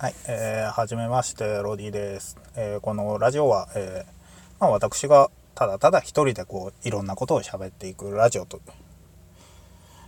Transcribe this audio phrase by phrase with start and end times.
[0.00, 2.38] はい、えー、はじめまして、ロディです。
[2.54, 8.60] えー、このラジオは、えー、まあ、私がただただ一人でこう、いろんなことを喋っていくラジオと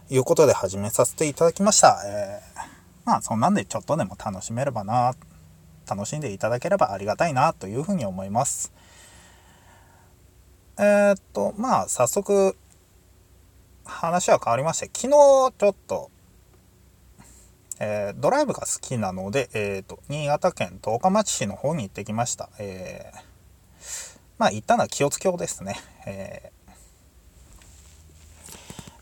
[0.09, 2.01] いうことで始めさせていただきました。
[2.07, 2.61] えー、
[3.05, 5.17] まあ、そんなんでちょっとでも楽しめればな、
[5.89, 8.73] 楽しんでいただければありがたいな、というふうに思います。
[10.79, 12.57] えー、っと、まあ、早速、
[13.85, 15.11] 話は変わりまして、昨日
[15.59, 16.13] ちょっと、
[17.83, 22.51] えー、ドライブが好きなので、えーと、新潟県十日町市の方に行ってきました。
[22.59, 23.19] えー、
[24.37, 25.77] まあ行ったのは清津峡ですね。
[26.07, 26.53] え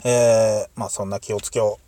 [0.05, 1.81] ー、えー、まあそんな清津峡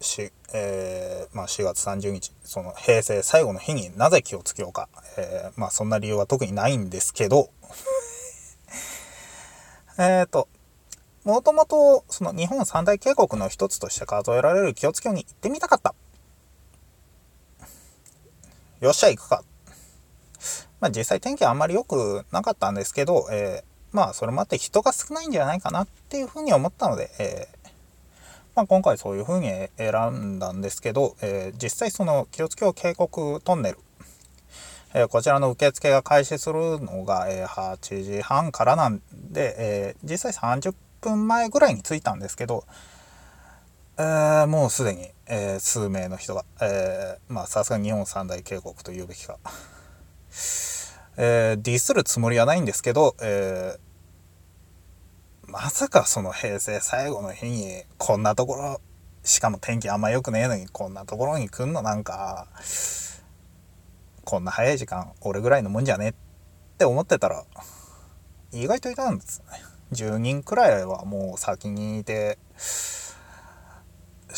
[0.00, 7.50] し、えー、まあ4月30日、その平成最後の日になぜ清津峡か、えー、まあそんな理由は特にないんですけど、
[9.98, 10.48] えっと、
[11.24, 15.94] もともとその日本三大渓谷の一つとして数えられる清津峡に行ってみたかった。
[18.80, 19.42] よっしゃ行くか。
[20.80, 27.68] まあ実際天気はあんまり良くなかったんですけど、えー、まあそれもあって人が少ないんじゃないかなっていうふうに思ったので、えー、
[28.54, 33.78] まあ、今回そういうふうに選んだんですけど、えー、実際その清津峡渓谷トンネル、
[34.94, 42.64] えこちらの受付が開始するのが、え8時半からなんで、え実際30分前ぐらいに着いたんですけど、
[43.98, 49.38] え、もうすでに、えー、数名の人が、えー、まあさすが日本三大渓谷と言うべきか、
[51.16, 53.76] えー、ディスるつもりはないんですけど、え、
[55.48, 58.80] まさかその平成最後の日にこんなところ
[59.24, 62.46] しかも天気あんま良くねえのにこんなところに来んのなんか
[64.24, 66.14] こんな早い時間俺ぐらいのもんじゃねっ
[66.76, 67.44] て思ってたら
[68.52, 69.46] 意外といたんですね。
[69.92, 72.38] 10人くらいはもう先にいて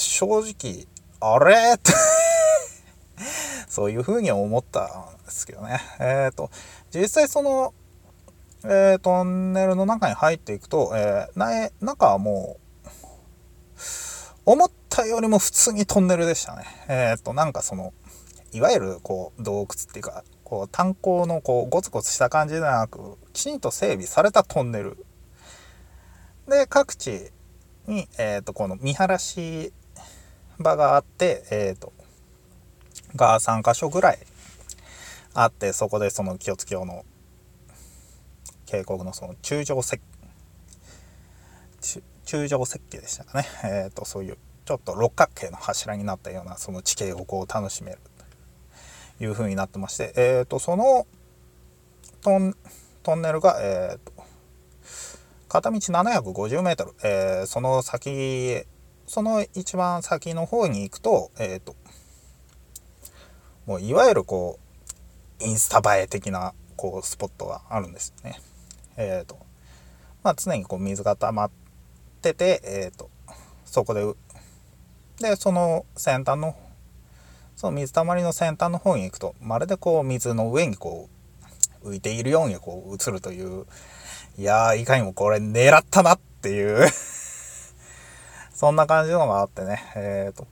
[0.03, 0.87] 正直
[1.21, 1.75] あれ？
[1.75, 1.93] っ て
[3.69, 5.81] そういうふうに思ったんですけどね。
[5.99, 6.51] えっ、ー、と
[6.93, 7.75] 実際その、
[8.65, 16.65] えー、トンネルの中に入っていくと、えー、中はもう思ったよりも普通にトンネルでしたね。
[16.89, 17.93] えっ、ー、となんかその
[18.53, 25.05] いわゆるこう洞窟っていうかこう炭鉱のこうゴツゴツした感じではなくきちんと整備されたトンネル。
[26.51, 27.31] で、各地
[27.87, 29.73] に、えっ、ー、と、この見晴らし
[30.63, 31.93] 場があって、えっ、ー、と、
[33.17, 34.19] が3箇所ぐらい
[35.35, 37.05] あって、そこでその清津峡の
[38.67, 40.01] 渓谷のその中上石
[42.25, 43.47] 中上石器でしたかね。
[43.65, 47.99] えっ、ー、と、そういうちょっと六角形の柱になったようなその地形をこう楽しめる
[49.19, 51.07] という風になってまして、えっ、と、その
[52.21, 52.55] トン
[53.03, 54.13] トンネルが、えっ、と、
[55.49, 58.65] 片道 750m、えー、その先
[59.11, 61.75] その一番先の方に行くと,、えーと、
[63.67, 64.61] もういわゆるこ
[65.41, 68.41] うインスタ映え的なこうスポットがあるんですよね。
[68.97, 69.37] えーと
[70.23, 71.51] まあ、常にこう水が溜まっ
[72.23, 73.11] てて、えーと、
[73.65, 74.15] そこで
[75.19, 76.55] でその先端の
[77.57, 81.09] その水たまりの先端の方に行くとまるでこう水の上にこ
[81.83, 83.67] う浮いているようにこう映るという
[84.39, 86.87] いやー、いかにもこれ狙ったなっていう
[88.61, 90.47] そんな感じのがあってね、えっ、ー、と、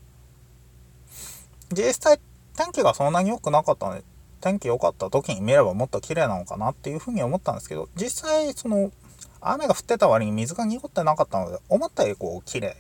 [1.71, 2.19] 実際
[2.57, 4.03] 天気がそんなに良くなかったので、
[4.41, 8.91] 天気良かった時に見ればもっと綺麗なのかなっていうふうに思ったんですけど、実際その、
[9.43, 12.79] 雨が降ってた割に水が濁ってなかったので、思ったよりこう、綺麗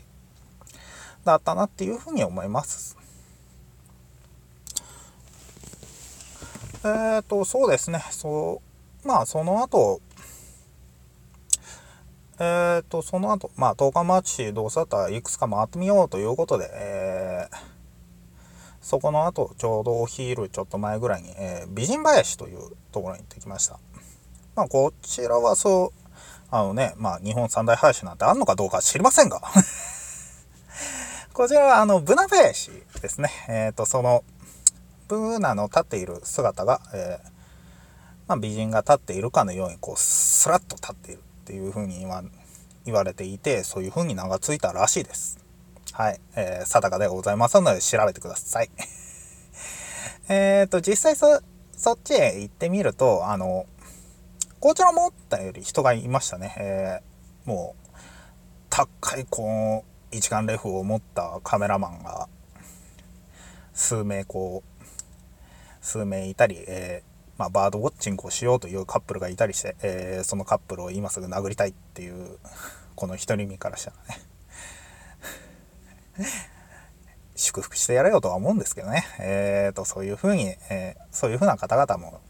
[1.26, 2.96] だったなっていうふうに思います。
[6.84, 8.62] えっ、ー、と、そうですね、そ
[9.04, 10.00] う、まあその後、
[12.40, 17.56] えっ、と、その後、まあ、十日町市どうせだったらいくつか回ってみようということで、えー、
[18.80, 22.60] そこの後、ちょうどお昼ちょっと前ぐらいに、えー、美人林という
[22.92, 23.80] ところに行ってきました。
[24.54, 26.08] まあ、こちらはそう、
[26.50, 29.42] あのね、まあ、日本三大林なんてあんのかどうか知りませんが
[31.34, 32.70] こちらは、あの、ブナ林
[33.02, 33.30] ですね。
[33.48, 34.24] えっ、ー、と、その、
[35.08, 37.30] ブナの立っている姿が、えー、
[38.26, 41.22] まあ、美人が立っているかのように、こう、スラッと立っている。
[41.48, 42.04] っていうふうに
[42.84, 45.38] 言われていてそういうふうに名が付いたらしいです。
[45.94, 46.20] はい。
[46.36, 48.70] えー、定かでございますので調べてください。
[50.28, 51.40] えっと実際そ
[51.74, 53.64] そっちへ行ってみるとあの
[54.60, 57.90] こちら思ったより人がいましたね、えー、もう
[58.68, 62.28] 高いこう一眼レフを持ったカメラマンが
[63.72, 64.84] 数名こう
[65.80, 67.02] 数名いたり、え
[67.38, 72.38] まあ、バードウォッチングをしようというカップルがいたりして、えー、そのカップルを今すぐ殴りたいっていう
[72.96, 74.20] この独り身からしたらね
[77.36, 79.06] 祝福してやれよとは思うんですけどね。
[79.20, 82.20] え、ー、と、そういうふうに、えー、そういうふうな方々も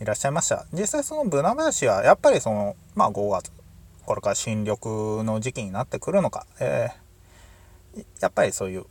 [0.00, 0.66] いらっしゃいました。
[0.72, 3.52] 実際そのブナ林は、やっぱりその、まあ5月、
[4.04, 4.76] これから新緑
[5.22, 8.86] の時期になってくるのか、えー、やっぱりそういう、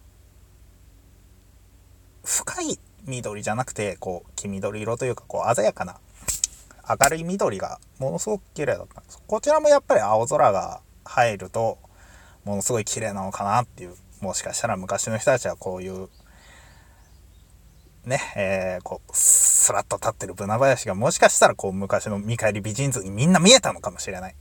[2.23, 5.99] 深い緑じゃなくて、こう、黄緑色というか、こう、鮮やかな、
[6.87, 9.21] 明るい緑がものすごく綺麗だったんです。
[9.25, 11.77] こちらもやっぱり青空が入ると、
[12.43, 16.09] ものすごい綺麗なのかなっていう、もしかしたら昔の人たちはこういう、
[18.05, 24.35] ね、えー、こう、スラッと立ってるブナ林がもしかしたらこう昔の見返り美人図にみんな見えたのかもしれない。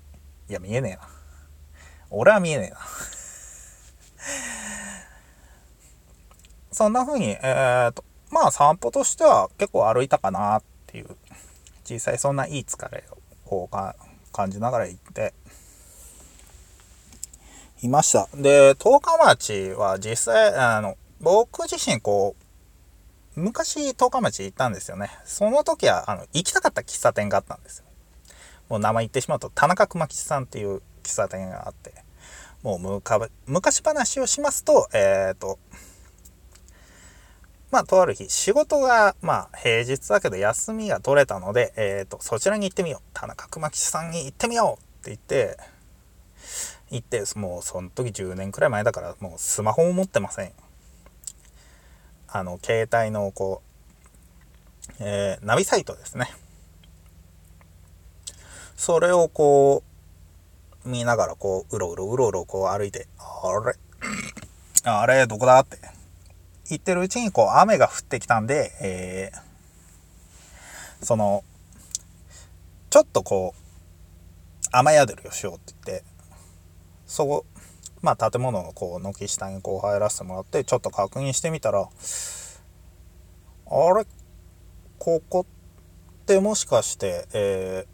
[0.48, 1.08] いや、見えねえな。
[2.10, 2.78] 俺は見えねえな。
[6.72, 11.08] そんな風に、えーと、まあ散歩としては結構歩いたかなっていう、
[11.88, 13.04] 実際そんないい疲れ
[13.46, 13.68] を
[14.32, 15.34] 感じながら行って
[17.82, 18.28] いました。
[18.34, 22.34] で、十日町は実際、あの、僕自身こ
[23.36, 25.10] う、昔十日町行ったんですよね。
[25.24, 27.84] その時は、あの、行きたかった喫茶店があったんですよ。
[28.70, 31.92] もう名前言ってしまうと、田中熊吉さんっていう喫茶店があって、
[32.62, 35.58] もう昔話をしますと、えっ、ー、と、
[37.72, 43.00] まあ、とある日、仕事が、まあ、平日だけど休みが取れたので、えっ、ー、と、そちらに行ってみよう。
[43.14, 45.56] 田中熊吉さんに行ってみようって言って、
[46.90, 50.52] 行って、もうその時10年くらい前だから、もうスマホも持ってません。
[52.28, 53.62] あの、携帯のこ
[54.90, 56.30] う、えー、ナビサイトですね。
[58.76, 59.82] それをこ
[60.84, 63.76] う、見ながらこう、うろうろうろうろこう歩いて、あれ？
[64.84, 65.58] あれ、どこだ？
[65.60, 65.78] って
[66.68, 71.44] 言ってるうちにこう、雨が降ってきたんで、えー、その、
[72.90, 73.62] ちょっとこう、
[74.72, 76.04] 雨宿りをしようって言って、
[77.06, 77.46] そこ、
[78.00, 81.88] まあ建物のこう軒下にこう入らせてもらってちょっと確認してみたらあ
[83.96, 84.06] れ？
[84.98, 87.86] ここってもしかして、え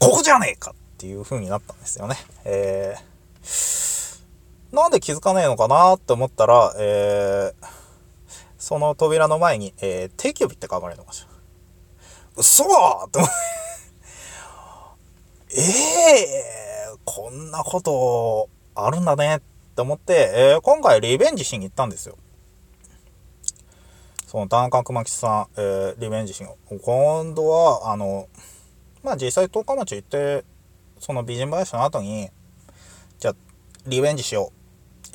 [0.00, 2.16] ー、ここじゃねえかっていう風になったんですよね。
[2.44, 3.95] えー、
[4.76, 7.66] なんで気づかねえのかなって思ったら、えー、
[8.58, 11.28] その扉の前に、えー、定休日って書かれてました。
[12.36, 13.34] 嘘ーって思って
[15.56, 15.60] え
[16.60, 16.66] えー
[17.06, 19.40] こんなことあるんだねっ
[19.74, 22.18] て思って、えー、今回リベンジしに行ったんですよ。
[24.26, 26.48] その田中熊吉さん、えー、リベンジしに。
[26.82, 28.28] 今度は、あの、
[29.02, 30.44] まあ実際十日町行って、
[30.98, 32.28] その美人林の後に、
[33.20, 33.34] じゃあ、
[33.86, 34.55] リベンジしよう。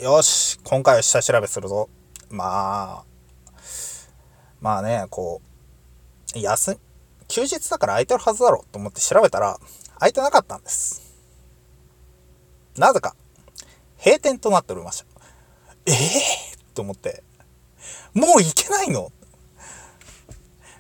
[0.02, 1.88] よし、今回は下調べするぞ。
[2.32, 3.06] まあ、
[4.60, 5.44] まあね、こ
[6.36, 6.80] う、休、
[7.28, 9.60] 休日だから空いてるはずだろうと思って調べたら、
[10.00, 11.04] 空いてなかったんです。
[12.76, 13.16] なぜか、
[14.04, 15.06] 閉店となっておりました。
[15.86, 17.22] ええー、と思って、
[18.16, 19.12] もう行けないの？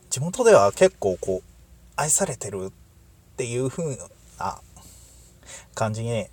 [0.09, 1.47] 地元では結構こう、
[1.95, 3.95] 愛されてるっていう風
[4.39, 4.59] な
[5.75, 6.25] 感じに、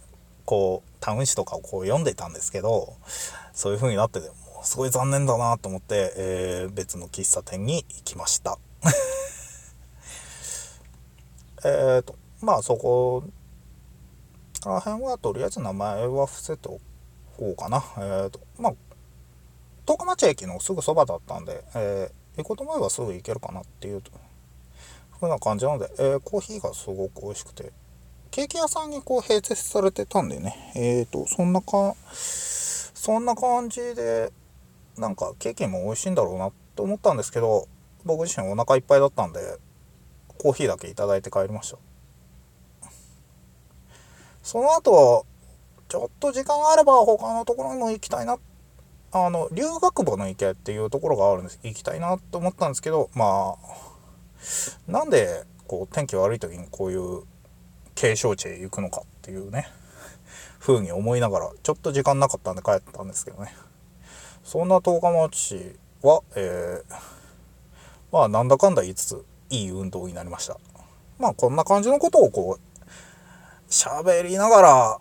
[0.48, 2.96] こう、タウン誌とかをこう読んでたんですけど、
[3.52, 8.58] そういう風になってて、もうすごい残念だなと思って、えー、別の喫茶店に行きました。
[11.66, 13.24] えっと、まあそこ
[14.64, 16.80] あの辺はとりあえず名前は伏せてお
[17.36, 17.84] こうかな。
[17.98, 18.74] えっ、ー、と、まあ、
[19.84, 24.02] 十日町駅のすぐそばだったんで、えー、行こうと思えばすぐ行けるかなっていう
[25.20, 27.70] ふうな感じなので、えー、コーヒーがすごく美味しくて、
[28.30, 34.32] ケーキ屋さんにこう併設されてたんでね、えっ、ー、と、そんなか、そんな感じで、
[34.96, 37.68] なんかケーキも美味しいんだろうなって思ったんですけど、
[38.04, 39.40] 僕自身お腹いっぱいだったんで、
[40.38, 41.78] コーヒーだけいただいて帰りました。
[44.42, 45.26] その後、
[45.88, 48.38] ちょっと時間があれば他のところにも行きたいな。
[49.10, 51.60] あの、留学部の池っていうところがあるんです。
[51.62, 57.22] 行きたいなと思ったんですけど、まあ、なんで、こう、天気悪い時にこういう
[57.98, 59.66] 景勝地へ行くのかっていうね、
[60.60, 63.52] 風に思いながら、ちょっと時間なかったんで帰ったんですけどね。
[64.44, 66.94] そんな十日町は、えー、
[68.12, 70.58] まあ、なんだかんだ言いつつ、いい運動になりました。
[71.18, 74.98] まあ、こんな感じのことをこう、喋りながら、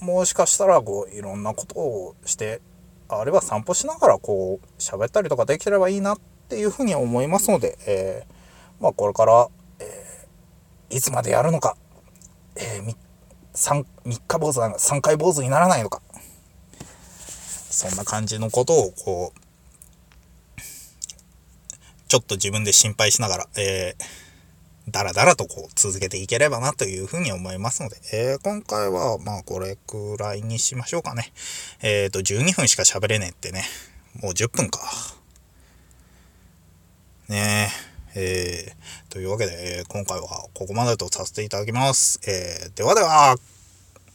[0.00, 2.60] もしかしたら、こう、いろんなことをして、
[3.08, 6.18] あるいは散歩しながら、こう、喋ったりとかできればいいなっ
[6.50, 9.48] ていうふうに思いますので、えー、まあ、これから、
[9.78, 11.78] えー、いつまでやるのか、
[12.56, 12.96] えー、
[13.54, 16.02] 3, 3日坊主なの、3回坊主にならないのか、
[17.70, 19.40] そんな感じのことを、こう、
[22.08, 31.32] ちょっと自分で心配しながら、えー、だらだらとこう続けていければなというふうに思いますので、えー、今回はまあこれくらいにしましょうかね。
[31.82, 33.64] えっ、ー、と、12分しか喋れねえってね。
[34.20, 34.80] もう10分か。
[37.28, 37.93] ねえ。
[38.14, 42.20] えー、というわけで、今回はここまでとさせていただきます。
[42.26, 43.53] えー、ではでは。